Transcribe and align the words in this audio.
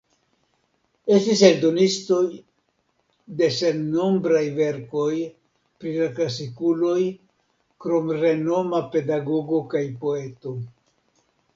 Estis 1.15 1.41
eldonistoj 1.49 2.21
de 3.41 3.49
sennombraj 3.57 4.41
verkoj 4.55 5.11
pri 5.83 5.91
la 5.99 6.07
klasikuloj 6.21 6.97
krom 7.87 8.11
renoma 8.25 8.81
pedagogo 8.97 9.61
kaj 9.75 9.85
poeto. 10.07 10.57